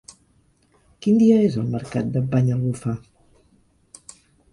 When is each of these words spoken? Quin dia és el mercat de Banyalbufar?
Quin 1.05 1.19
dia 1.23 1.35
és 1.49 1.57
el 1.63 1.67
mercat 1.75 2.09
de 2.15 2.23
Banyalbufar? 2.31 2.95